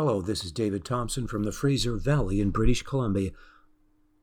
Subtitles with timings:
[0.00, 3.32] Hello, this is David Thompson from the Fraser Valley in British Columbia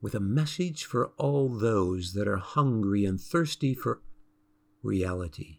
[0.00, 4.00] with a message for all those that are hungry and thirsty for
[4.82, 5.58] reality,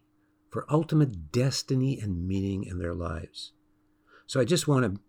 [0.50, 3.52] for ultimate destiny and meaning in their lives.
[4.26, 5.00] So I just want to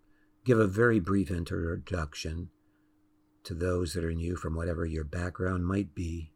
[0.45, 2.51] give a very brief introduction
[3.45, 6.33] to those that are new from whatever your background might be,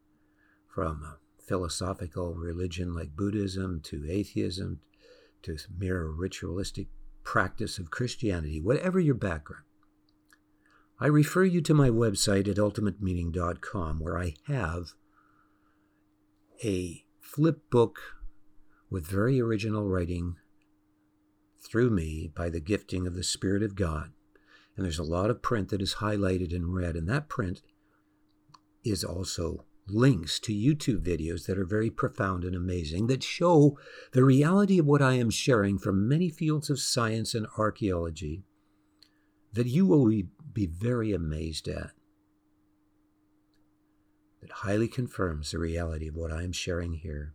[0.66, 4.80] from philosophical religion like Buddhism to atheism
[5.42, 6.86] to mere ritualistic
[7.24, 9.64] practice of Christianity, whatever your background.
[10.98, 14.92] I refer you to my website at ultimatemeaning.com where I have
[16.64, 17.98] a flip book
[18.88, 20.36] with very original writing
[21.58, 24.12] through me by the gifting of the Spirit of God.
[24.76, 27.62] And there's a lot of print that is highlighted in red, and that print
[28.84, 33.78] is also links to YouTube videos that are very profound and amazing that show
[34.12, 38.44] the reality of what I am sharing from many fields of science and archaeology
[39.52, 40.06] that you will
[40.52, 41.90] be very amazed at.
[44.40, 47.34] That highly confirms the reality of what I am sharing here.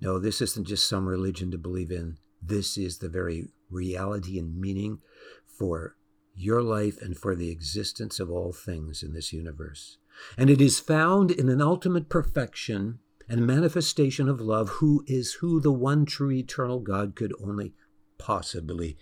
[0.00, 2.16] No, this isn't just some religion to believe in.
[2.42, 4.98] This is the very reality and meaning
[5.46, 5.96] for
[6.34, 9.98] your life and for the existence of all things in this universe.
[10.36, 15.60] And it is found in an ultimate perfection and manifestation of love, who is who
[15.60, 17.74] the one true eternal God could only
[18.18, 18.98] possibly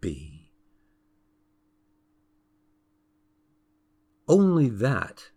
[0.00, 0.52] be.
[4.26, 5.30] Only that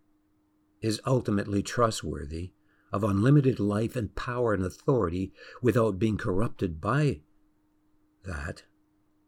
[0.82, 2.52] is ultimately trustworthy
[2.92, 7.22] of unlimited life and power and authority without being corrupted by
[8.26, 8.64] that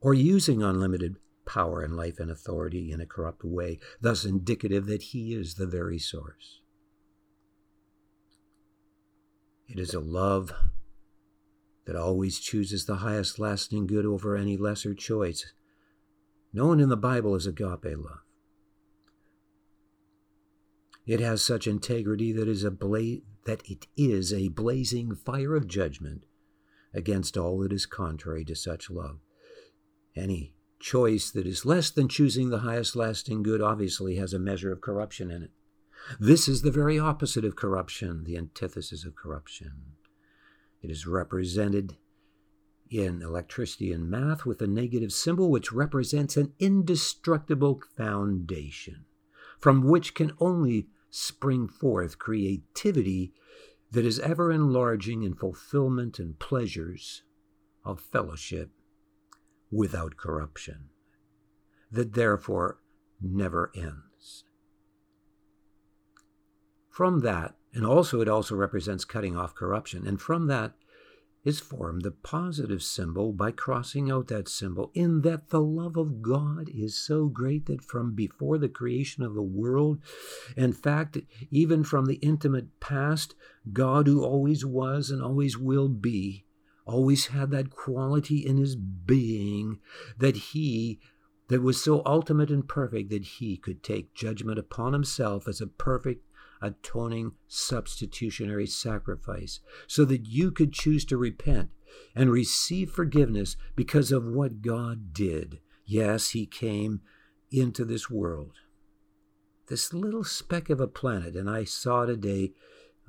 [0.02, 5.04] or using unlimited power and life and authority in a corrupt way, thus indicative that
[5.04, 6.62] he is the very source.
[9.68, 10.54] It is a love
[11.86, 15.54] that always chooses the highest lasting good over any lesser choice,
[16.54, 18.22] known in the Bible as agape love.
[21.06, 25.68] It has such integrity that is a bla- that it is a blazing fire of
[25.68, 26.26] judgment
[26.94, 29.20] against all that is contrary to such love.
[30.16, 34.72] Any choice that is less than choosing the highest lasting good obviously has a measure
[34.72, 35.52] of corruption in it.
[36.20, 39.72] This is the very opposite of corruption, the antithesis of corruption.
[40.82, 41.96] It is represented
[42.90, 49.06] in electricity and math with a negative symbol which represents an indestructible foundation
[49.60, 53.32] from which can only spring forth creativity
[53.90, 57.24] that is ever enlarging in fulfillment and pleasures
[57.86, 58.72] of fellowship
[59.74, 60.90] without corruption,
[61.92, 62.80] that therefore
[63.22, 64.46] never ends.
[66.90, 70.74] From that, and also it also represents cutting off corruption, and from that
[71.44, 76.22] is formed the positive symbol by crossing out that symbol, in that the love of
[76.22, 80.00] God is so great that from before the creation of the world,
[80.56, 81.18] in fact,
[81.52, 83.36] even from the intimate past,
[83.74, 86.46] God, who always was and always will be,
[86.86, 89.80] always had that quality in his being
[90.18, 91.00] that he
[91.50, 95.68] that was so ultimate and perfect that he could take judgment upon himself as a
[95.68, 96.26] perfect
[96.62, 101.70] atoning substitutionary sacrifice so that you could choose to repent
[102.16, 105.60] and receive forgiveness because of what God did.
[105.86, 107.02] Yes, he came
[107.52, 108.54] into this world.
[109.68, 112.54] This little speck of a planet, and I saw today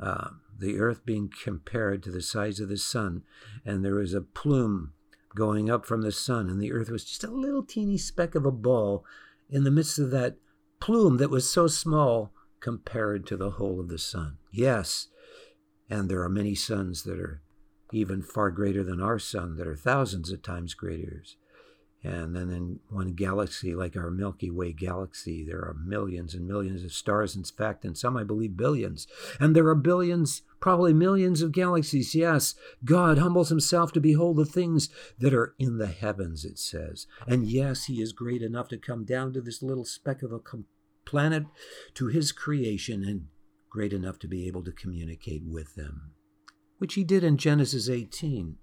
[0.00, 0.28] uh,
[0.58, 3.22] the earth being compared to the size of the sun,
[3.64, 4.92] and there was a plume
[5.34, 8.46] going up from the sun, and the earth was just a little teeny speck of
[8.46, 9.04] a ball
[9.50, 10.36] in the midst of that
[10.80, 14.38] plume that was so small compared to the whole of the sun.
[14.50, 15.08] Yes,
[15.90, 17.42] and there are many suns that are
[17.92, 21.22] even far greater than our sun, that are thousands of times greater.
[22.04, 26.84] And then in one galaxy, like our Milky Way galaxy, there are millions and millions
[26.84, 29.06] of stars, in fact, and some I believe billions.
[29.40, 32.14] And there are billions, probably millions of galaxies.
[32.14, 37.06] Yes, God humbles himself to behold the things that are in the heavens, it says.
[37.26, 40.40] And yes, he is great enough to come down to this little speck of a
[41.06, 41.44] planet,
[41.94, 43.28] to his creation, and
[43.70, 46.12] great enough to be able to communicate with them,
[46.76, 48.56] which he did in Genesis 18,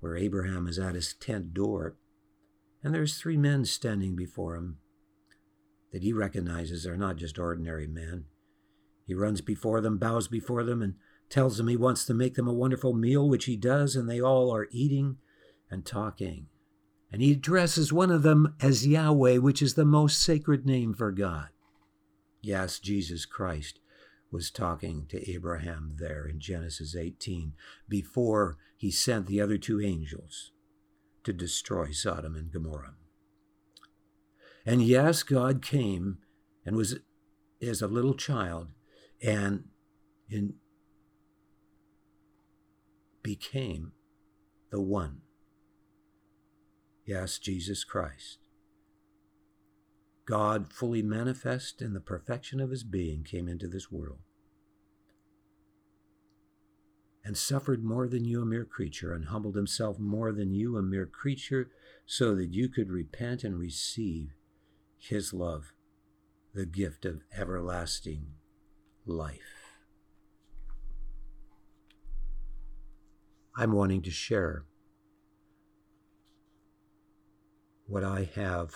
[0.00, 1.96] where Abraham is at his tent door
[2.82, 4.78] and there's three men standing before him
[5.92, 8.24] that he recognizes are not just ordinary men.
[9.06, 10.94] He runs before them, bows before them, and
[11.28, 14.20] tells them he wants to make them a wonderful meal, which he does, and they
[14.20, 15.18] all are eating
[15.70, 16.46] and talking.
[17.10, 21.12] And he addresses one of them as Yahweh, which is the most sacred name for
[21.12, 21.48] God.
[22.40, 23.78] Yes, Jesus Christ
[24.30, 27.52] was talking to Abraham there in Genesis 18
[27.88, 30.52] before he sent the other two angels
[31.24, 32.94] to destroy Sodom and Gomorrah.
[34.64, 36.18] And yes, God came
[36.64, 36.98] and was
[37.60, 38.68] as a little child
[39.22, 39.64] and
[40.28, 40.54] in,
[43.22, 43.92] became
[44.70, 45.22] the one.
[47.04, 48.38] Yes, Jesus Christ.
[50.24, 54.20] God, fully manifest in the perfection of his being, came into this world
[57.24, 60.82] and suffered more than you, a mere creature, and humbled himself more than you, a
[60.82, 61.70] mere creature,
[62.04, 64.30] so that you could repent and receive
[64.98, 65.72] his love,
[66.54, 68.26] the gift of everlasting
[69.06, 69.62] life.
[73.56, 74.64] I'm wanting to share
[77.86, 78.74] what I have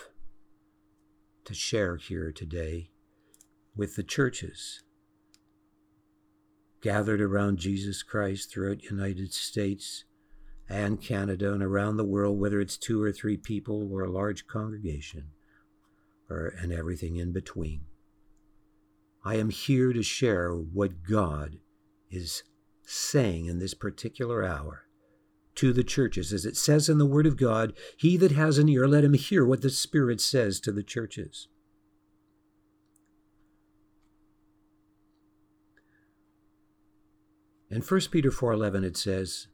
[1.45, 2.91] to share here today
[3.75, 4.83] with the churches
[6.81, 10.05] gathered around Jesus Christ throughout United States
[10.69, 14.47] and Canada and around the world, whether it's two or three people or a large
[14.47, 15.29] congregation,
[16.29, 17.81] or and everything in between.
[19.23, 21.59] I am here to share what God
[22.09, 22.43] is
[22.83, 24.83] saying in this particular hour
[25.55, 26.31] to the churches.
[26.31, 29.13] As it says in the Word of God, He that has an ear, let him
[29.13, 31.47] hear what the Spirit says to the churches.
[37.69, 39.47] In 1 Peter 4:11 it says,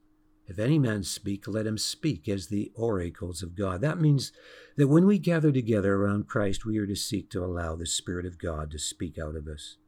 [0.46, 4.30] "If any man speak, let him speak as the oracles of God." That means
[4.76, 8.24] that when we gather together around Christ, we are to seek to allow the Spirit
[8.24, 9.78] of God to speak out of us.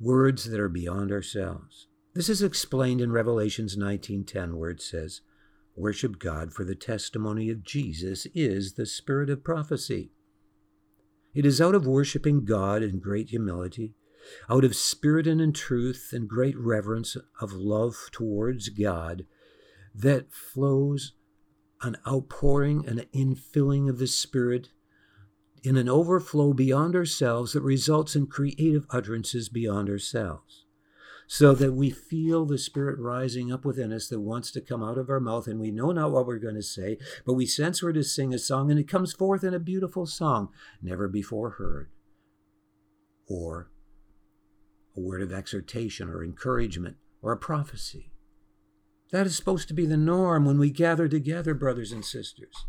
[0.00, 1.86] Words that are beyond ourselves.
[2.14, 5.20] This is explained in Revelations 19:10 where it says,
[5.76, 10.12] "Worship God for the testimony of Jesus is the spirit of prophecy."
[11.32, 13.94] It is out of worshiping God in great humility
[14.50, 19.26] out of spirit and in truth and great reverence of love towards God
[19.94, 21.12] that flows
[21.82, 24.70] an outpouring and an infilling of the Spirit
[25.62, 30.64] in an overflow beyond ourselves that results in creative utterances beyond ourselves.
[31.26, 34.98] So that we feel the Spirit rising up within us that wants to come out
[34.98, 37.82] of our mouth, and we know not what we're going to say, but we sense
[37.82, 40.50] we're to sing a song, and it comes forth in a beautiful song,
[40.82, 41.88] never before heard
[43.26, 43.70] or
[44.96, 48.12] a word of exhortation or encouragement or a prophecy.
[49.10, 52.66] That is supposed to be the norm when we gather together, brothers and sisters.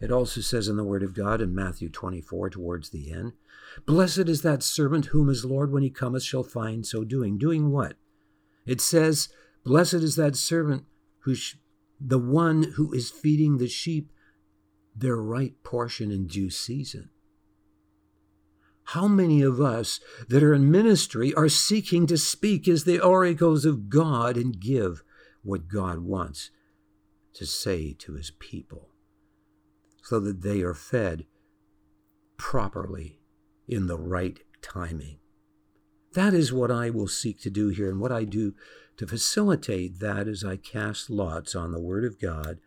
[0.00, 3.32] It also says in the Word of God in Matthew 24, towards the end,
[3.86, 7.38] Blessed is that servant whom his Lord, when he cometh, shall find so doing.
[7.38, 7.94] Doing what?
[8.66, 9.28] It says,
[9.64, 10.84] Blessed is that servant
[11.20, 11.56] who, sh-
[12.00, 14.12] the one who is feeding the sheep
[14.94, 17.10] their right portion in due season.
[18.88, 19.98] How many of us
[20.28, 25.02] that are in ministry are seeking to speak as the oracles of God and give
[25.42, 26.50] what God wants
[27.34, 28.90] to say to his people
[30.02, 31.24] so that they are fed
[32.36, 33.20] properly
[33.66, 35.18] in the right timing?
[36.12, 38.54] That is what I will seek to do here, and what I do
[38.98, 42.60] to facilitate that is I cast lots on the Word of God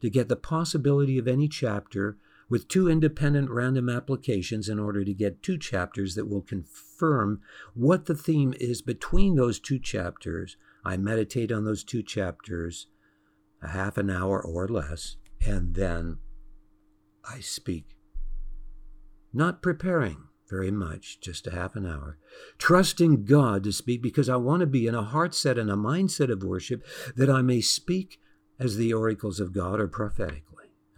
[0.00, 2.16] to get the possibility of any chapter
[2.54, 7.40] with two independent random applications in order to get two chapters that will confirm
[7.74, 10.56] what the theme is between those two chapters.
[10.84, 12.86] I meditate on those two chapters
[13.60, 16.18] a half an hour or less, and then
[17.28, 17.96] I speak.
[19.32, 20.18] Not preparing
[20.48, 22.18] very much, just a half an hour.
[22.56, 25.74] Trusting God to speak because I want to be in a heart set and a
[25.74, 28.20] mindset of worship that I may speak
[28.60, 30.53] as the oracles of God are prophetically.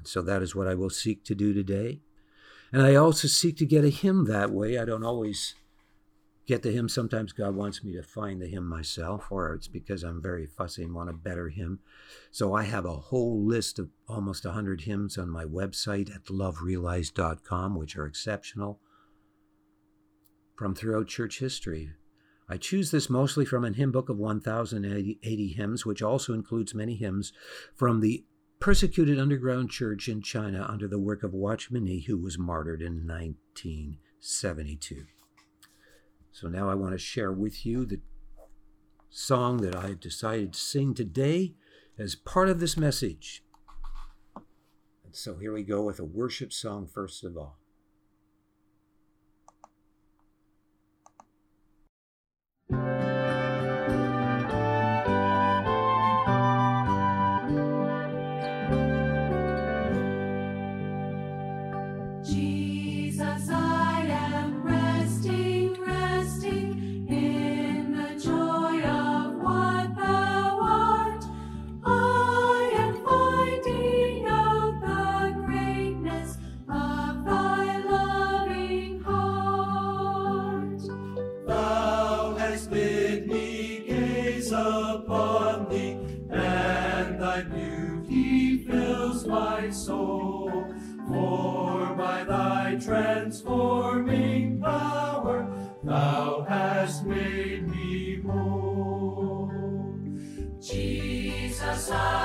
[0.06, 2.00] So that is what I will seek to do today.
[2.72, 4.78] And I also seek to get a hymn that way.
[4.78, 5.54] I don't always
[6.46, 6.88] get the hymn.
[6.88, 10.84] Sometimes God wants me to find the hymn myself, or it's because I'm very fussy
[10.84, 11.80] and want a better hymn.
[12.30, 17.76] So I have a whole list of almost 100 hymns on my website at loverealized.com,
[17.76, 18.80] which are exceptional
[20.56, 21.90] from throughout church history.
[22.48, 26.94] I choose this mostly from a hymn book of 1,080 hymns, which also includes many
[26.94, 27.32] hymns
[27.74, 28.24] from the
[28.58, 33.06] persecuted underground church in China under the work of Watchman Nee, who was martyred in
[33.06, 35.04] 1972.
[36.32, 38.00] So now I want to share with you the
[39.10, 41.54] song that I've decided to sing today
[41.98, 43.42] as part of this message.
[45.04, 47.58] And so here we go with a worship song first of all.
[89.26, 90.50] My soul.
[91.08, 95.46] For by thy transforming power,
[95.84, 99.52] thou hast made me whole.
[100.60, 102.15] Jesus, I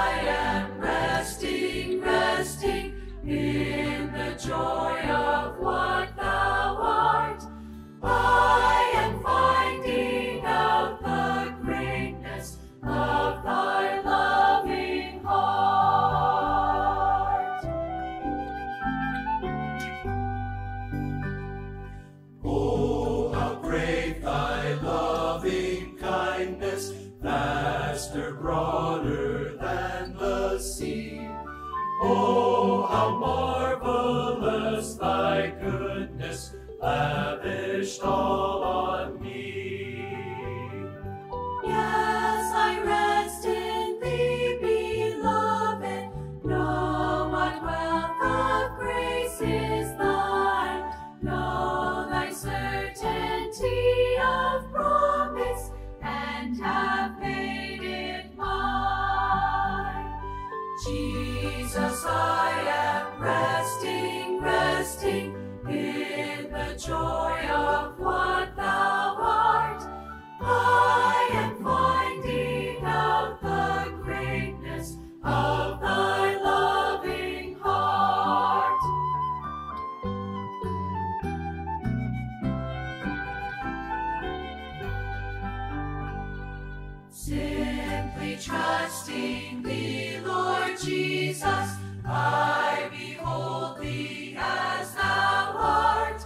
[87.23, 91.69] Simply trusting thee, Lord Jesus,
[92.03, 96.25] I behold thee as thou art.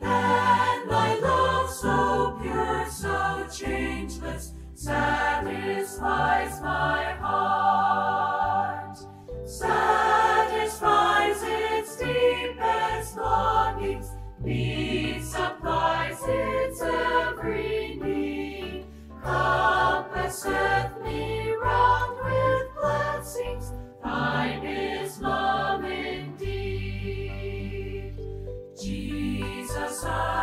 [0.00, 7.09] And thy love so pure, so changeless, satisfies my
[20.30, 26.44] Compasseth me round with blessings, thine is love indeed.
[28.80, 30.39] Jesus, I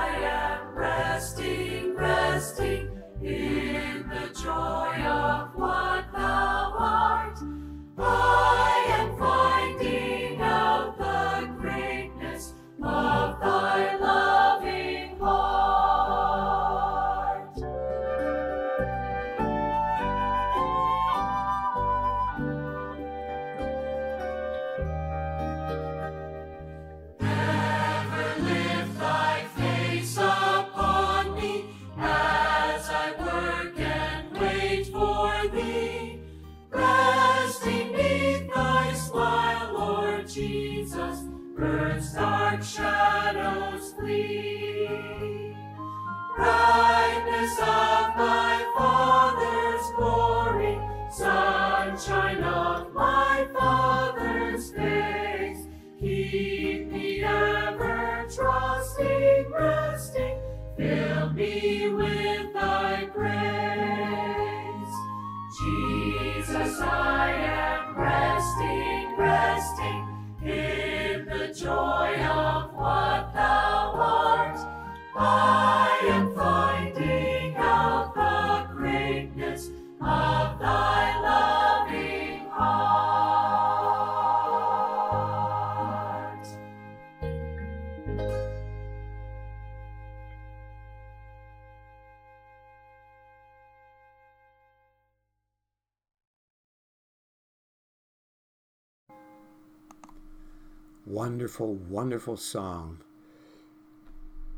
[101.59, 102.99] Wonderful, wonderful song.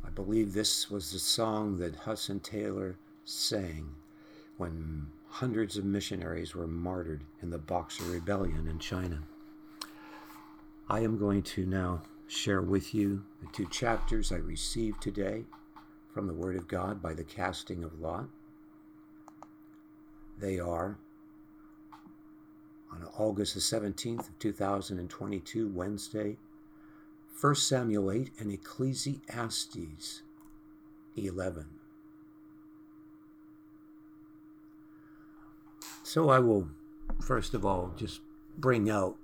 [0.06, 3.96] I believe this was the song that Hudson Taylor sang
[4.58, 9.24] when hundreds of missionaries were martyred in the Boxer Rebellion in China.
[10.90, 15.46] I am going to now share with you the two chapters I received today
[16.14, 18.28] from the Word of God by the casting of Lot.
[20.38, 20.98] They are
[22.92, 26.36] on August the 17th of 2022, Wednesday,
[27.40, 30.22] 1 Samuel 8 and Ecclesiastes
[31.16, 31.66] 11.
[36.04, 36.70] So I will,
[37.22, 38.22] first of all, just
[38.58, 39.16] bring out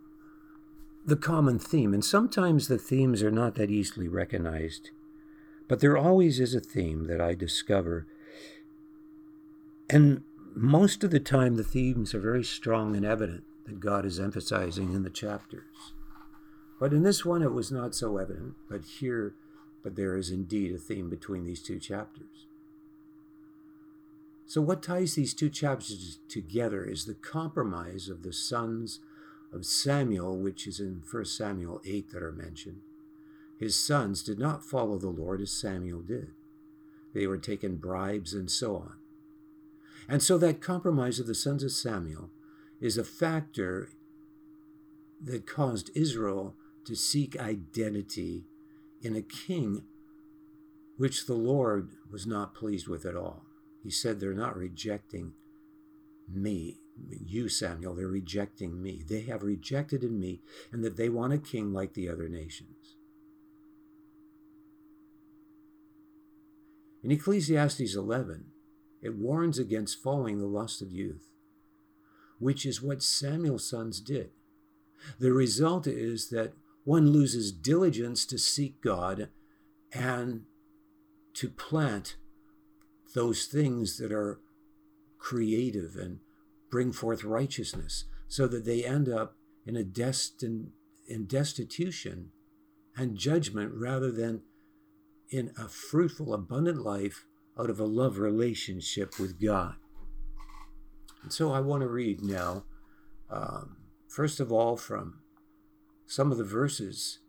[1.06, 1.94] the common theme.
[1.94, 4.92] And sometimes the themes are not that easily recognized,
[5.68, 8.08] but there always is a theme that I discover.
[9.90, 10.24] And
[10.56, 13.44] most of the time, the themes are very strong and evident.
[13.66, 15.95] that God is emphasizing in the chapters.
[16.86, 18.54] But in this one, it was not so evident.
[18.70, 19.34] But here,
[19.82, 22.46] but there is indeed a theme between these two chapters.
[24.46, 29.00] So, what ties these two chapters together is the compromise of the sons
[29.52, 32.82] of Samuel, which is in 1 Samuel 8 that are mentioned.
[33.60, 36.34] His sons did not follow the Lord as Samuel did,
[37.16, 38.94] they were taken bribes and so on.
[40.08, 42.30] And so, that compromise of the sons of Samuel
[42.80, 43.90] is a factor
[45.20, 46.54] that caused Israel
[46.86, 48.46] to seek identity
[49.02, 49.84] in a king
[50.98, 53.46] which the Lord was not pleased with at all.
[53.84, 55.34] He said, They're not rejecting
[56.28, 59.04] me, you, Samuel, they're rejecting me.
[59.08, 62.96] They have rejected in me, and that they want a king like the other nations.
[67.04, 68.46] In Ecclesiastes 11,
[69.04, 71.30] it warns against following the lust of youth,
[72.40, 74.32] which is what Samuel's sons did.
[75.20, 76.54] The result is that
[76.86, 79.30] one loses diligence to seek God
[79.92, 80.44] and
[81.34, 82.16] to plant
[83.14, 84.40] those things that are
[85.18, 86.20] creative and
[86.70, 90.72] bring forth righteousness so that they end up in a destin,
[91.08, 92.30] in destitution
[92.96, 94.42] and judgment rather than
[95.30, 97.26] in a fruitful abundant life
[97.60, 99.76] out of a love relationship with god.
[101.24, 102.64] And so i want to read now
[103.32, 103.78] um,
[104.08, 105.22] first of all from
[106.06, 107.20] some of the verses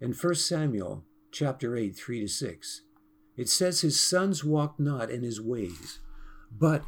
[0.00, 2.82] in 1 samuel chapter 8 3 to 6
[3.36, 6.00] it says, His sons walked not in his ways,
[6.50, 6.84] but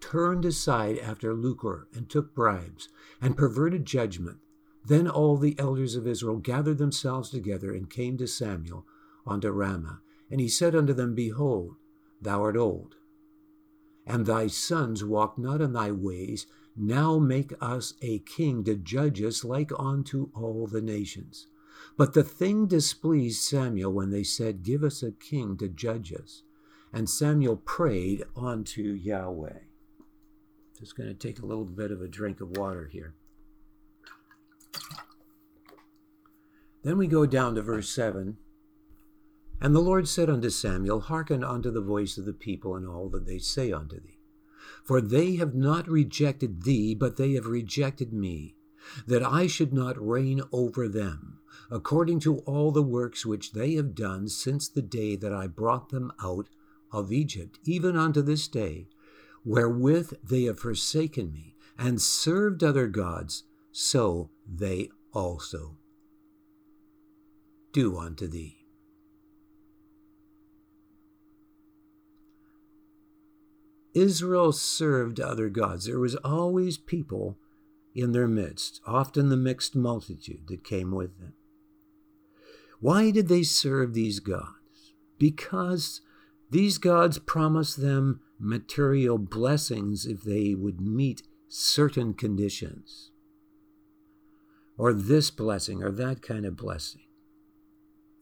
[0.00, 2.88] turned aside after lucre and took bribes
[3.20, 4.38] and perverted judgment.
[4.84, 8.86] Then all the elders of Israel gathered themselves together and came to Samuel
[9.26, 10.00] unto Ramah.
[10.30, 11.76] And he said unto them, Behold,
[12.20, 12.96] thou art old,
[14.06, 16.46] and thy sons walk not in thy ways.
[16.80, 21.48] Now make us a king to judge us like unto all the nations.
[21.96, 26.42] But the thing displeased Samuel when they said, Give us a king to judge us.
[26.92, 29.58] And Samuel prayed unto Yahweh.
[30.78, 33.14] Just going to take a little bit of a drink of water here.
[36.84, 38.36] Then we go down to verse 7.
[39.60, 43.08] And the Lord said unto Samuel, Hearken unto the voice of the people and all
[43.08, 44.17] that they say unto thee.
[44.88, 48.56] For they have not rejected thee, but they have rejected me,
[49.06, 53.94] that I should not reign over them according to all the works which they have
[53.94, 56.48] done since the day that I brought them out
[56.90, 58.88] of Egypt, even unto this day,
[59.44, 65.76] wherewith they have forsaken me and served other gods, so they also
[67.72, 68.57] do unto thee.
[73.94, 75.86] Israel served other gods.
[75.86, 77.38] There was always people
[77.94, 81.32] in their midst, often the mixed multitude that came with them.
[82.80, 84.94] Why did they serve these gods?
[85.18, 86.00] Because
[86.50, 93.10] these gods promised them material blessings if they would meet certain conditions,
[94.76, 97.02] or this blessing, or that kind of blessing.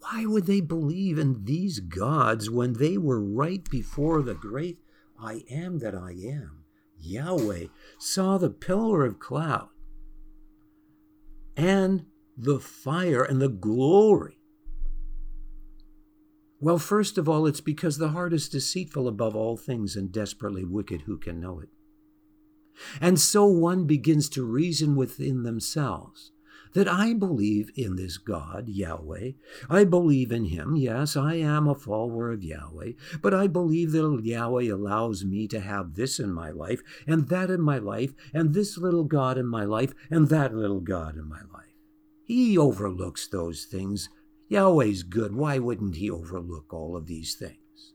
[0.01, 4.79] Why would they believe in these gods when they were right before the great
[5.21, 6.65] I am that I am?
[6.99, 7.67] Yahweh
[7.99, 9.69] saw the pillar of cloud
[11.57, 14.37] and the fire and the glory
[16.59, 20.65] well, first of all, it's because the heart is deceitful above all things and desperately
[20.65, 21.03] wicked.
[21.03, 21.69] Who can know it?
[23.01, 26.33] And so one begins to reason within themselves
[26.77, 29.31] that I believe in this God, Yahweh.
[29.71, 30.77] I believe in Him.
[30.77, 35.61] Yes, I am a follower of Yahweh, but I believe that Yahweh allows me to
[35.61, 39.47] have this in my life, and that in my life, and this little God in
[39.47, 41.65] my life, and that little God in my life.
[42.27, 44.11] He overlooks those things
[44.51, 45.35] Yahweh's good.
[45.35, 47.95] Why wouldn't he overlook all of these things?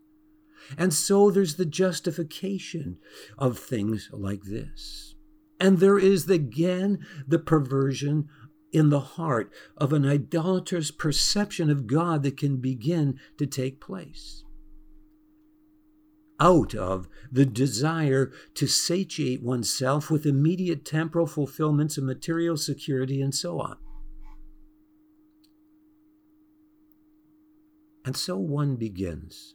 [0.75, 2.97] And so there's the justification
[3.37, 5.13] of things like this.
[5.61, 8.27] And there is again the perversion
[8.71, 14.43] in the heart of an idolatrous perception of God that can begin to take place.
[16.39, 23.35] Out of the desire to satiate oneself with immediate temporal fulfillments of material security and
[23.35, 23.77] so on.
[28.03, 29.53] And so one begins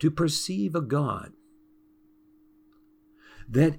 [0.00, 1.32] to perceive a God
[3.48, 3.78] that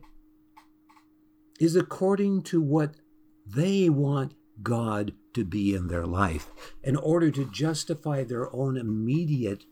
[1.59, 2.95] is according to what
[3.45, 6.51] they want God to be in their life
[6.83, 9.65] in order to justify their own immediate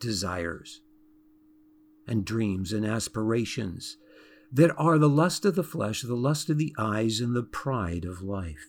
[0.00, 0.82] desires
[2.06, 3.96] and dreams and aspirations
[4.52, 8.04] that are the lust of the flesh, the lust of the eyes, and the pride
[8.04, 8.68] of life.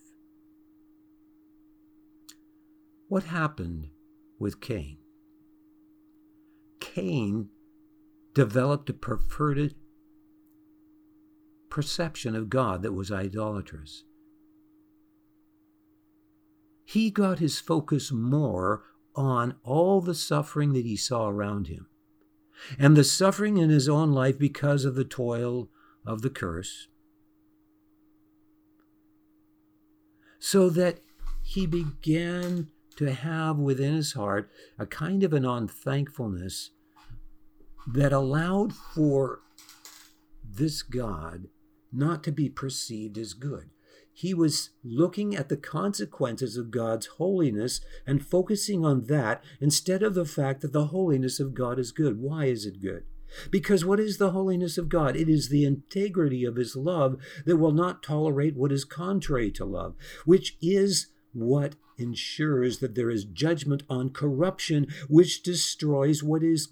[3.10, 3.90] What happened
[4.40, 4.98] with Cain?
[6.80, 7.50] Cain
[8.34, 9.76] developed a perverted
[11.70, 14.04] perception of God that was idolatrous.
[16.94, 18.84] He got his focus more
[19.16, 21.88] on all the suffering that he saw around him
[22.78, 25.70] and the suffering in his own life because of the toil
[26.06, 26.90] of the curse,
[30.38, 31.00] so that
[31.42, 36.70] he began to have within his heart a kind of an unthankfulness
[37.88, 39.40] that allowed for
[40.48, 41.48] this God
[41.92, 43.72] not to be perceived as good.
[44.14, 50.14] He was looking at the consequences of God's holiness and focusing on that instead of
[50.14, 52.22] the fact that the holiness of God is good.
[52.22, 53.04] Why is it good?
[53.50, 55.16] Because what is the holiness of God?
[55.16, 59.66] It is the integrity of His love that will not tolerate what is contrary to
[59.66, 59.96] love,
[60.26, 66.72] which is what ensures that there is judgment on corruption, which destroys what is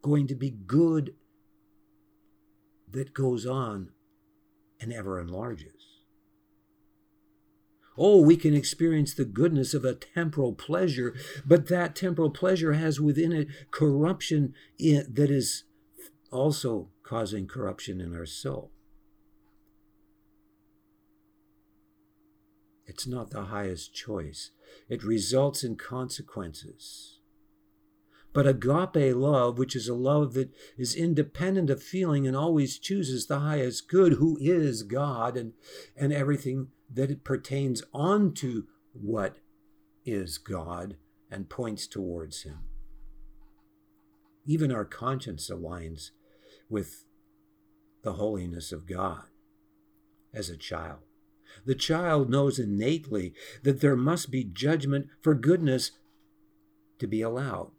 [0.00, 1.14] going to be good
[2.90, 3.90] that goes on
[4.80, 5.99] and ever enlarges.
[8.02, 12.98] Oh, we can experience the goodness of a temporal pleasure, but that temporal pleasure has
[12.98, 15.64] within it corruption that is
[16.32, 18.72] also causing corruption in our soul.
[22.86, 24.52] It's not the highest choice.
[24.88, 27.18] It results in consequences.
[28.32, 33.26] But agape love, which is a love that is independent of feeling and always chooses
[33.26, 35.52] the highest good, who is God and,
[35.94, 39.36] and everything that it pertains onto what
[40.04, 40.96] is God
[41.30, 42.58] and points towards Him.
[44.46, 46.10] Even our conscience aligns
[46.68, 47.04] with
[48.02, 49.24] the holiness of God
[50.34, 51.00] as a child.
[51.66, 55.92] The child knows innately that there must be judgment for goodness
[56.98, 57.72] to be allowed.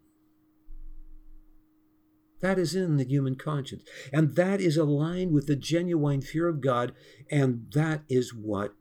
[2.40, 3.84] That is in the human conscience.
[4.12, 6.92] And that is aligned with the genuine fear of God.
[7.30, 8.74] And that is what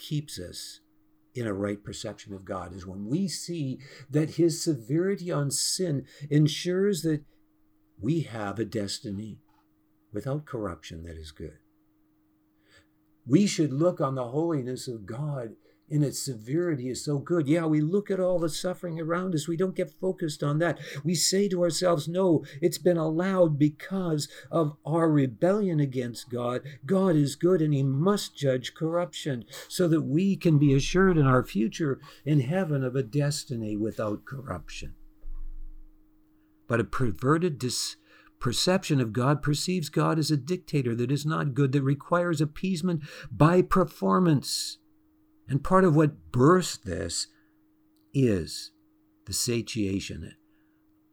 [0.00, 0.80] keeps us
[1.34, 3.78] in a right perception of God, is when we see
[4.10, 7.22] that His severity on sin ensures that
[8.00, 9.38] we have a destiny
[10.12, 11.58] without corruption that is good.
[13.24, 15.50] We should look on the holiness of God
[15.90, 17.48] in its severity is so good.
[17.48, 19.48] Yeah, we look at all the suffering around us.
[19.48, 20.78] We don't get focused on that.
[21.04, 26.62] We say to ourselves, no, it's been allowed because of our rebellion against God.
[26.86, 31.26] God is good and he must judge corruption so that we can be assured in
[31.26, 34.94] our future in heaven of a destiny without corruption.
[36.68, 37.96] But a perverted dis-
[38.38, 43.02] perception of God perceives God as a dictator that is not good, that requires appeasement
[43.30, 44.78] by performance.
[45.50, 47.26] And part of what bursts this
[48.14, 48.70] is
[49.26, 50.32] the satiation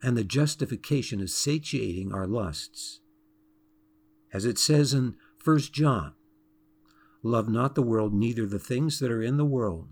[0.04, 3.00] and the justification of satiating our lusts.
[4.32, 6.13] As it says in 1 John,
[7.23, 9.88] love not the world, neither the things that are in the world.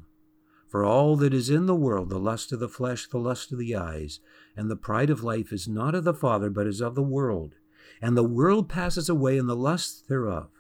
[0.67, 3.58] For all that is in the world, the lust of the flesh, the lust of
[3.58, 4.19] the eyes,
[4.55, 7.55] and the pride of life is not of the Father, but is of the world.
[7.99, 10.51] And the world passes away and the lust thereof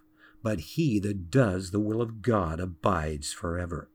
[0.45, 3.89] but he that does the will of God abides forever.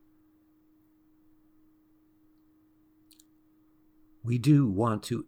[4.25, 5.27] We do want to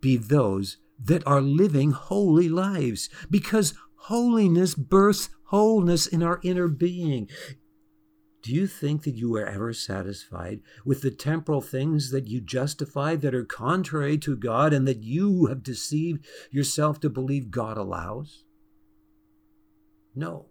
[0.00, 7.28] be those that are living holy lives because holiness births wholeness in our inner being.
[8.40, 13.16] Do you think that you are ever satisfied with the temporal things that you justify
[13.16, 18.43] that are contrary to God and that you have deceived yourself to believe God allows?
[20.14, 20.46] No.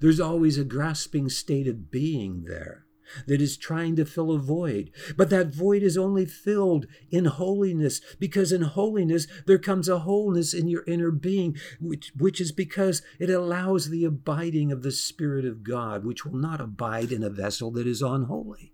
[0.00, 2.86] There's always a grasping state of being there
[3.26, 4.90] that is trying to fill a void.
[5.16, 10.54] But that void is only filled in holiness, because in holiness there comes a wholeness
[10.54, 15.44] in your inner being, which, which is because it allows the abiding of the Spirit
[15.44, 18.72] of God, which will not abide in a vessel that is unholy.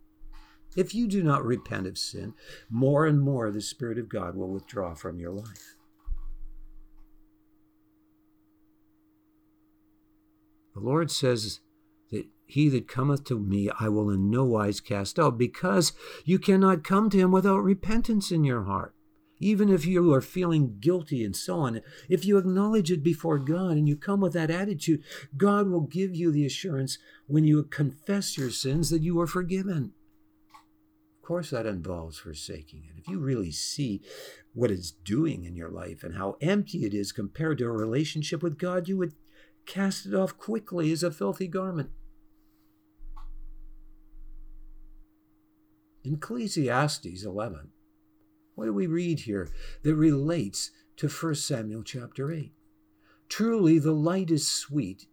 [0.77, 2.35] If you do not repent of sin,
[2.69, 5.76] more and more the Spirit of God will withdraw from your life.
[10.77, 11.61] The Lord says
[12.11, 15.95] that he that cometh to me I will in no wise cast out, because
[16.27, 18.95] you cannot come to him without repentance in your heart.
[19.39, 23.73] Even if you are feeling guilty and so on, if you acknowledge it before God
[23.73, 25.03] and you come with that attitude,
[25.37, 29.93] God will give you the assurance when you confess your sins that you are forgiven.
[31.23, 33.01] Of course, that involves forsaking it.
[33.01, 34.03] If you really see
[34.53, 38.43] what it's doing in your life and how empty it is compared to a relationship
[38.43, 39.15] with God, you would
[39.67, 41.91] cast it off quickly as a filthy garment.
[46.05, 47.71] In Ecclesiastes 11,
[48.55, 49.49] what do we read here
[49.83, 52.53] that relates to 1 Samuel chapter 8?
[53.29, 55.09] Truly, the light is sweet,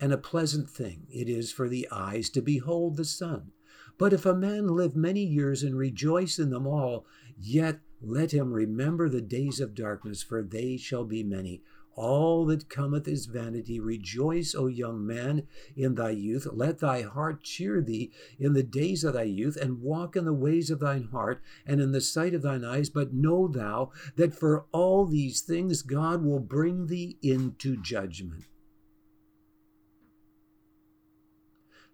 [0.00, 3.52] and a pleasant thing it is for the eyes to behold the sun.
[3.98, 7.06] But if a man live many years and rejoice in them all,
[7.38, 11.62] yet let him remember the days of darkness, for they shall be many.
[11.96, 13.80] All that cometh is vanity.
[13.80, 16.46] Rejoice, O young man, in thy youth.
[16.52, 20.34] Let thy heart cheer thee in the days of thy youth, and walk in the
[20.34, 22.90] ways of thine heart, and in the sight of thine eyes.
[22.90, 28.44] But know thou that for all these things God will bring thee into judgment.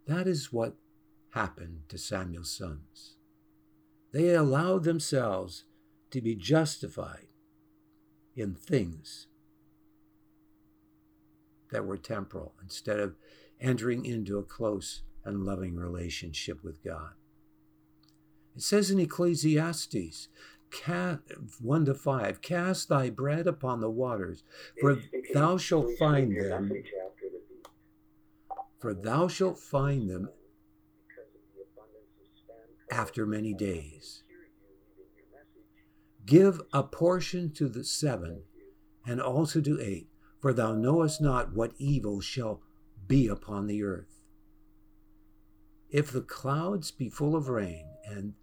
[0.09, 0.75] That is what
[1.31, 3.15] happened to Samuel's sons.
[4.13, 5.65] They allowed themselves
[6.11, 7.29] to be justified
[8.35, 9.29] in things
[11.73, 13.17] that were temporal instead of
[13.61, 17.11] entering into a close and loving relationship with God.
[18.55, 20.29] It says in Ecclesiastes
[21.61, 24.45] 1 to 5 Cast thy bread upon the waters,
[24.81, 24.99] for
[25.35, 26.73] thou shalt find them.
[28.79, 30.29] For thou shalt find them
[32.91, 34.23] after many days.
[36.27, 38.43] Give a portion to the seven,
[39.07, 40.12] and also to eight
[40.43, 42.61] for thou knowest not what evil shall
[43.07, 44.19] be upon the earth.
[45.89, 48.35] If the clouds be full of rain, and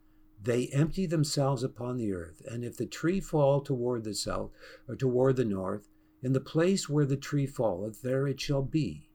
[0.42, 4.52] they empty themselves upon the earth, and if the tree fall toward the south
[4.88, 5.90] or toward the north,
[6.24, 9.10] in the place where the tree falleth, there it shall be.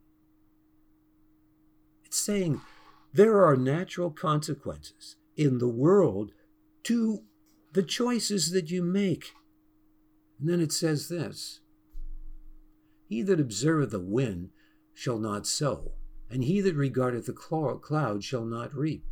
[2.05, 2.61] It's saying
[3.15, 6.33] there are natural consequences in the world
[6.85, 7.23] to
[7.73, 9.33] the choices that you make.
[10.39, 11.61] And then it says this
[13.07, 14.51] he that observeth the wind
[14.93, 15.93] shall not sow,
[16.31, 19.05] and he that regardeth the cloud shall not reap.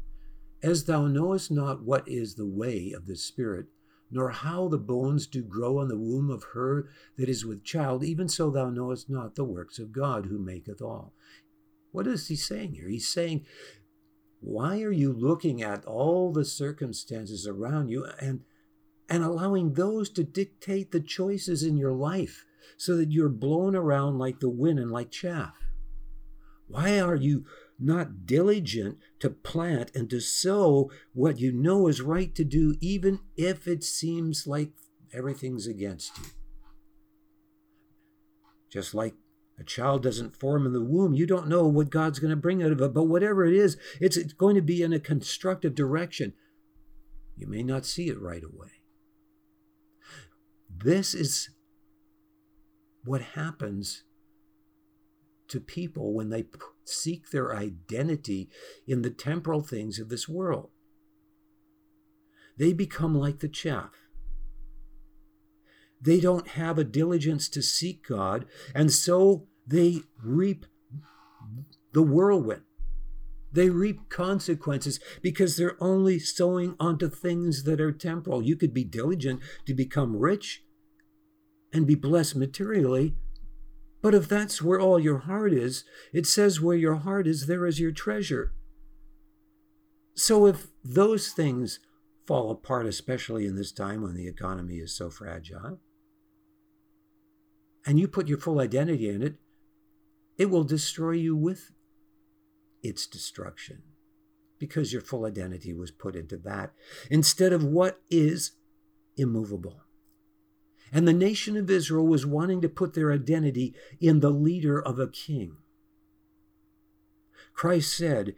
[0.63, 3.67] As thou knowest not what is the way of the Spirit,
[4.11, 8.05] nor how the bones do grow in the womb of her that is with child,
[8.05, 11.15] even so thou knowest not the works of God who maketh all.
[11.91, 12.89] What is he saying here?
[12.89, 13.45] He's saying,
[14.41, 18.41] why are you looking at all the circumstances around you and
[19.09, 22.45] and allowing those to dictate the choices in your life?
[22.77, 25.55] So that you're blown around like the wind and like chaff?
[26.69, 27.45] Why are you
[27.79, 33.21] not diligent to plant and to sow what you know is right to do, even
[33.37, 34.71] if it seems like
[35.13, 36.25] everything's against you?
[38.71, 39.15] Just like
[39.59, 42.63] a child doesn't form in the womb, you don't know what God's going to bring
[42.63, 42.95] out of it.
[42.95, 46.33] But whatever it is, it's, it's going to be in a constructive direction.
[47.37, 48.83] You may not see it right away.
[50.75, 51.51] This is
[53.05, 54.05] what happens
[55.49, 56.47] to people when they
[56.85, 58.49] seek their identity
[58.87, 60.71] in the temporal things of this world.
[62.57, 63.91] They become like the chaff.
[66.01, 70.67] They don't have a diligence to seek God, and so they reap
[71.93, 72.63] the whirlwind.
[73.53, 78.43] They reap consequences because they're only sowing onto things that are temporal.
[78.43, 80.65] You could be diligent to become rich,
[81.73, 83.15] and be blessed materially.
[84.03, 87.67] But if that's where all your heart is, it says where your heart is, there
[87.67, 88.53] is your treasure.
[90.15, 91.81] So if those things
[92.27, 95.81] fall apart, especially in this time when the economy is so fragile,
[97.87, 99.37] and you put your full identity in it,
[100.39, 101.73] it will destroy you with
[102.83, 103.83] its destruction
[104.59, 106.73] because your full identity was put into that
[107.11, 108.53] instead of what is
[109.17, 109.83] immovable.
[110.93, 114.99] And the nation of Israel was wanting to put their identity in the leader of
[114.99, 115.57] a king.
[117.55, 118.35] Christ said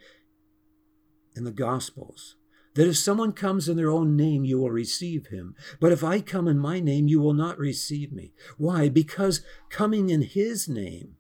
[1.35, 2.37] in the Gospels
[2.75, 5.55] that if someone comes in their own name, you will receive him.
[5.81, 8.33] But if I come in my name, you will not receive me.
[8.57, 8.89] Why?
[8.89, 11.17] Because coming in his name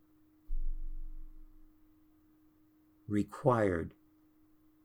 [3.09, 3.94] required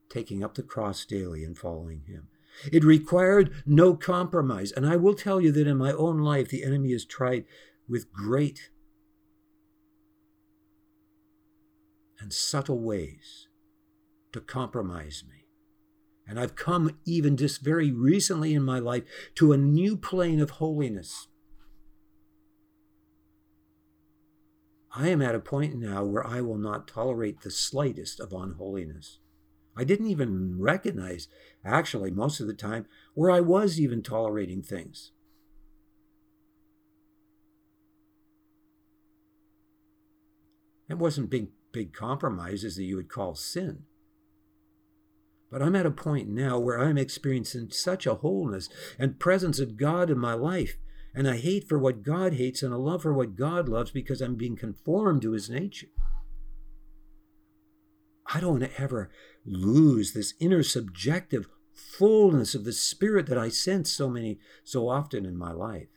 [0.09, 2.28] taking up the cross daily and following him.
[2.71, 4.71] It required no compromise.
[4.71, 7.45] And I will tell you that in my own life, the enemy has tried
[7.87, 8.69] with great
[12.19, 13.47] and subtle ways
[14.33, 15.45] to compromise me.
[16.27, 19.03] And I've come even just very recently in my life
[19.35, 21.27] to a new plane of holiness.
[24.91, 29.19] I am at a point now where I will not tolerate the slightest of unholiness.
[29.79, 31.29] I didn't even recognize,
[31.63, 35.13] actually, most of the time, where I was even tolerating things.
[40.89, 43.83] It wasn't big, big compromises that you would call sin.
[45.49, 48.67] But I'm at a point now where I'm experiencing such a wholeness
[48.99, 50.75] and presence of God in my life,
[51.15, 54.19] and a hate for what God hates and a love for what God loves because
[54.19, 55.87] I'm being conformed to his nature.
[58.33, 59.09] I don't want to ever
[59.45, 65.25] lose this inner subjective fullness of the spirit that I sense so many so often
[65.25, 65.87] in my life.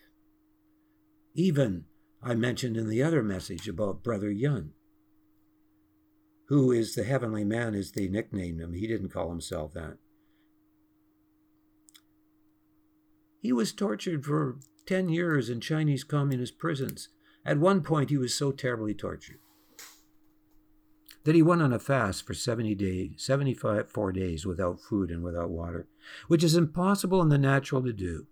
[1.35, 1.85] Even
[2.23, 4.73] I mentioned in the other message about Brother Yun
[6.53, 8.75] who is the heavenly man, is they nicknamed him.
[8.75, 9.97] He didn't call himself that.
[13.41, 17.09] He was tortured for 10 years in Chinese communist prisons.
[17.43, 19.39] At one point, he was so terribly tortured
[21.25, 25.23] that he went on a fast for 70 days, 75 four days without food and
[25.23, 25.87] without water,
[26.29, 28.27] which is impossible in the natural to do.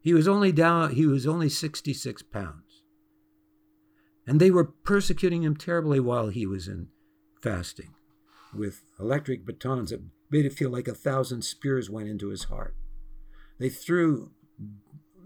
[0.00, 2.82] He was only down, he was only 66 pounds.
[4.26, 6.88] And they were persecuting him terribly while he was in
[7.42, 7.94] fasting
[8.54, 12.74] with electric batons that made it feel like a thousand spears went into his heart.
[13.58, 14.30] They threw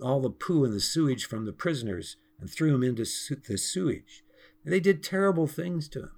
[0.02, 4.24] all the poo and the sewage from the prisoners and threw him into the sewage.
[4.64, 6.10] They did terrible things to him.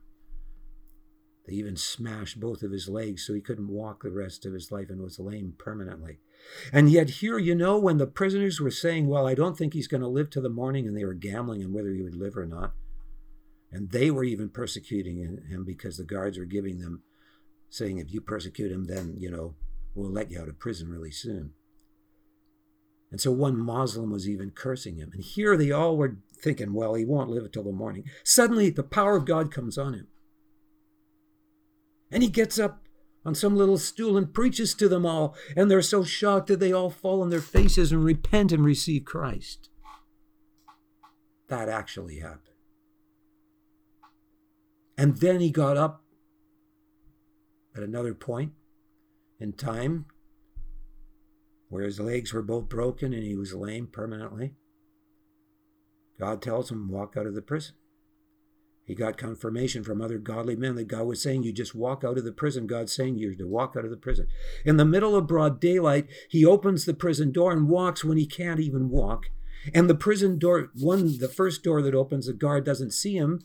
[1.46, 4.72] They even smashed both of his legs so he couldn't walk the rest of his
[4.72, 6.18] life and was lame permanently.
[6.72, 9.88] And yet, here, you know, when the prisoners were saying, Well, I don't think he's
[9.88, 12.36] going to live to the morning, and they were gambling on whether he would live
[12.36, 12.72] or not.
[13.70, 17.02] And they were even persecuting him because the guards were giving them,
[17.68, 19.54] saying, If you persecute him, then, you know,
[19.94, 21.52] we'll let you out of prison really soon.
[23.12, 25.10] And so one Muslim was even cursing him.
[25.12, 28.04] And here they all were thinking, Well, he won't live until the morning.
[28.24, 30.08] Suddenly, the power of God comes on him.
[32.10, 32.82] And he gets up
[33.24, 35.34] on some little stool and preaches to them all.
[35.56, 39.04] And they're so shocked that they all fall on their faces and repent and receive
[39.04, 39.68] Christ.
[41.48, 42.42] That actually happened.
[44.96, 46.04] And then he got up
[47.76, 48.52] at another point
[49.38, 50.06] in time
[51.68, 54.54] where his legs were both broken and he was lame permanently.
[56.18, 57.74] God tells him, walk out of the prison.
[58.86, 62.18] He got confirmation from other godly men that God was saying, You just walk out
[62.18, 62.68] of the prison.
[62.68, 64.28] God's saying you're to walk out of the prison.
[64.64, 68.26] In the middle of broad daylight, he opens the prison door and walks when he
[68.26, 69.26] can't even walk.
[69.74, 73.40] And the prison door, one, the first door that opens, the guard doesn't see him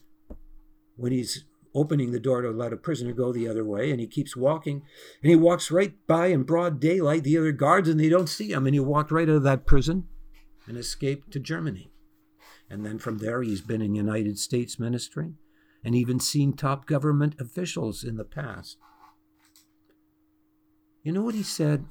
[0.96, 3.90] when he's opening the door to let a prisoner go the other way.
[3.90, 4.84] And he keeps walking.
[5.24, 8.52] And he walks right by in broad daylight, the other guards, and they don't see
[8.52, 8.68] him.
[8.68, 10.08] And he walked right out of that prison
[10.68, 11.91] and escaped to Germany.
[12.72, 15.34] And then from there, he's been in United States ministry
[15.84, 18.78] and even seen top government officials in the past.
[21.04, 21.86] You know what he said?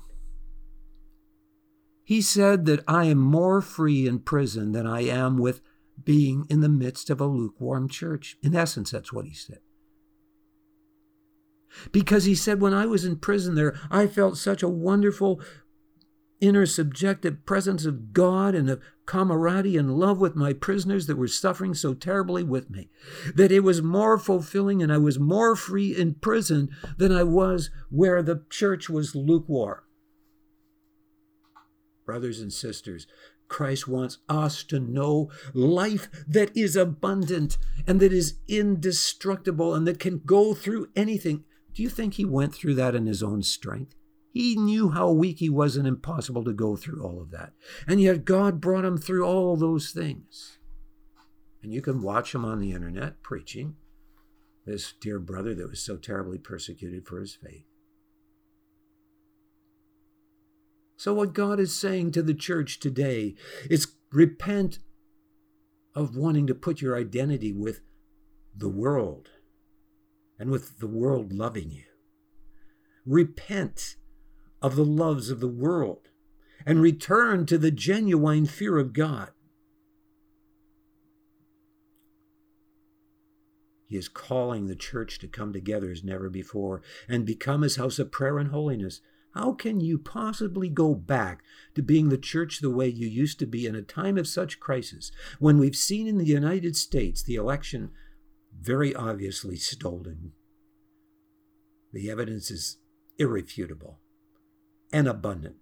[2.02, 5.60] He said that I am more free in prison than I am with
[6.02, 8.38] being in the midst of a lukewarm church.
[8.42, 9.58] In essence, that's what he said.
[11.92, 15.42] Because he said, when I was in prison there, I felt such a wonderful
[16.40, 21.28] inner subjective presence of God and of camaraderie and love with my prisoners that were
[21.28, 22.88] suffering so terribly with me.
[23.34, 27.70] That it was more fulfilling and I was more free in prison than I was
[27.90, 29.80] where the church was lukewarm.
[32.06, 33.06] Brothers and sisters,
[33.48, 39.98] Christ wants us to know life that is abundant and that is indestructible and that
[39.98, 41.44] can go through anything.
[41.74, 43.94] Do you think he went through that in his own strength?
[44.32, 47.52] He knew how weak he was and impossible to go through all of that.
[47.86, 50.58] And yet God brought him through all those things.
[51.62, 53.76] And you can watch him on the internet preaching,
[54.64, 57.64] this dear brother that was so terribly persecuted for his faith.
[60.96, 63.34] So, what God is saying to the church today
[63.68, 64.78] is repent
[65.94, 67.80] of wanting to put your identity with
[68.54, 69.30] the world
[70.38, 71.84] and with the world loving you.
[73.06, 73.96] Repent
[74.62, 76.08] of the loves of the world
[76.66, 79.30] and return to the genuine fear of God.
[83.86, 87.98] He is calling the church to come together as never before and become his house
[87.98, 89.00] of prayer and holiness.
[89.34, 91.42] How can you possibly go back
[91.74, 94.60] to being the church the way you used to be in a time of such
[94.60, 97.90] crisis when we've seen in the United States the election
[98.56, 100.32] very obviously stolen?
[101.92, 102.78] The evidence is
[103.18, 103.98] irrefutable
[104.92, 105.56] and abundant.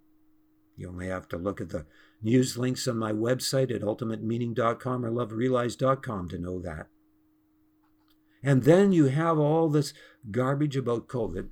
[0.75, 1.85] You only have to look at the
[2.21, 6.87] news links on my website at ultimatemeaning.com or loverealized.com to know that.
[8.41, 9.93] And then you have all this
[10.31, 11.49] garbage about COVID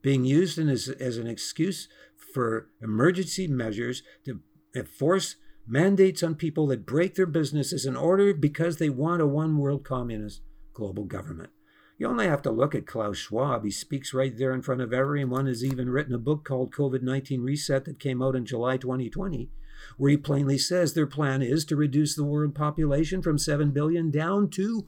[0.00, 1.88] being used as, as an excuse
[2.32, 4.40] for emergency measures to
[4.76, 5.36] uh, force
[5.66, 9.84] mandates on people that break their businesses in order because they want a one world
[9.84, 10.42] communist
[10.72, 11.50] global government.
[11.98, 13.64] You only have to look at Klaus Schwab.
[13.64, 15.46] He speaks right there in front of everyone.
[15.46, 19.50] Has even written a book called COVID 19 Reset that came out in July 2020,
[19.96, 24.12] where he plainly says their plan is to reduce the world population from 7 billion
[24.12, 24.86] down to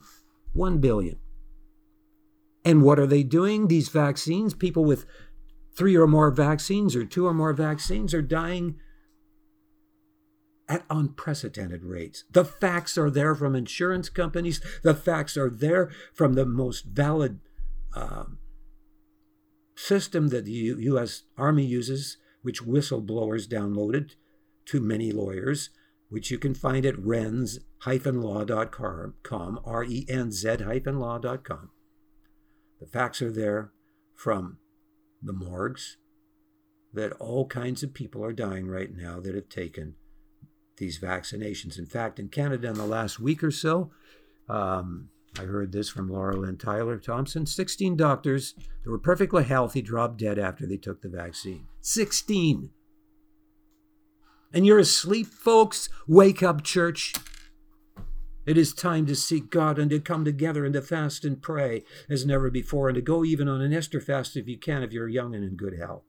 [0.53, 1.17] 1 billion.
[2.63, 3.67] And what are they doing?
[3.67, 5.05] These vaccines, people with
[5.75, 8.75] three or more vaccines or two or more vaccines are dying
[10.67, 12.23] at unprecedented rates.
[12.31, 17.39] The facts are there from insurance companies, the facts are there from the most valid
[17.93, 18.37] um,
[19.75, 21.23] system that the U- U.S.
[21.37, 24.15] Army uses, which whistleblowers downloaded
[24.65, 25.71] to many lawyers,
[26.09, 31.69] which you can find at renz-law.com, R-E-N-Z-law.com.
[32.79, 33.73] The facts are there
[34.15, 34.57] from
[35.21, 35.97] the morgues
[36.93, 39.95] that all kinds of people are dying right now that have taken
[40.81, 41.77] these vaccinations.
[41.77, 43.91] In fact, in Canada, in the last week or so,
[44.49, 45.09] um,
[45.39, 50.17] I heard this from Laura Lynn Tyler Thompson 16 doctors that were perfectly healthy dropped
[50.17, 51.67] dead after they took the vaccine.
[51.81, 52.71] 16.
[54.51, 55.87] And you're asleep, folks?
[56.07, 57.13] Wake up, church.
[58.47, 61.83] It is time to seek God and to come together and to fast and pray
[62.09, 64.91] as never before and to go even on an Esther fast if you can, if
[64.91, 66.03] you're young and in good health.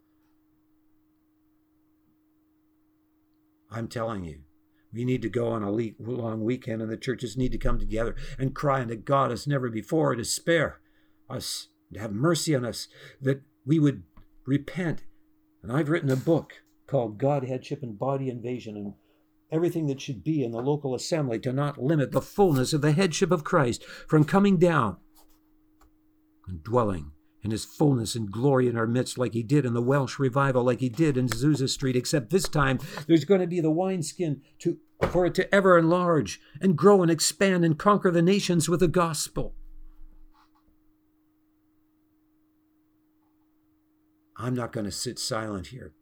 [3.71, 4.41] I'm telling you,
[4.93, 8.15] we need to go on a long weekend and the churches need to come together
[8.39, 10.81] and cry unto God as never before to spare
[11.31, 12.89] us, to have mercy on us,
[13.21, 14.03] that we would
[14.45, 15.05] repent.
[15.63, 18.77] And I've written a book called God, Headship, and Body Invasion.
[18.77, 18.95] And
[19.51, 22.93] everything that should be in the local assembly to not limit the fullness of the
[22.93, 24.97] headship of Christ from coming down
[26.49, 27.13] and dwelling
[27.43, 30.63] in his fullness and glory in our midst, like he did in the Welsh revival,
[30.63, 34.43] like he did in Azusa Street, except this time there's going to be the wineskin
[34.61, 34.79] to,
[35.09, 38.89] for it to ever enlarge and grow and expand and conquer the nations with the
[38.89, 39.55] gospel.
[44.37, 45.93] I'm not going to sit silent here.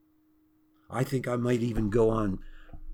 [0.90, 2.38] I think I might even go on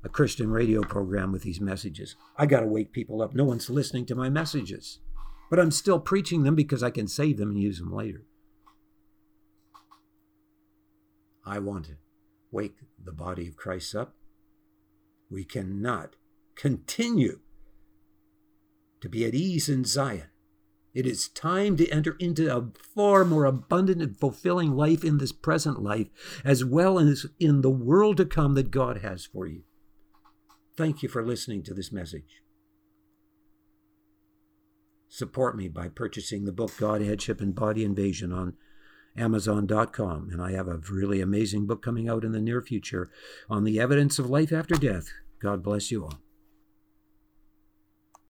[0.05, 2.15] a Christian radio program with these messages.
[2.37, 3.35] I got to wake people up.
[3.35, 5.01] No one's listening to my messages.
[5.51, 8.26] But I'm still preaching them because I can save them and use them later.
[11.47, 11.97] I want to
[12.51, 14.17] wake the body of Christ up.
[15.31, 16.17] We cannot
[16.57, 17.41] continue
[19.01, 20.31] to be at ease in Zion.
[20.93, 25.33] It is time to enter into a far more abundant and fulfilling life in this
[25.33, 26.09] present life,
[26.45, 29.63] as well as in the world to come that God has for you.
[30.77, 32.43] Thank you for listening to this message.
[35.09, 38.55] Support me by purchasing the book God, Headship, and Body Invasion on
[39.17, 40.29] Amazon.com.
[40.31, 43.11] And I have a really amazing book coming out in the near future
[43.49, 45.13] on the evidence of life after death.
[45.41, 46.26] God bless you all.